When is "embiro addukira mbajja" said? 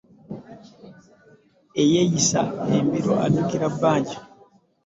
2.77-4.19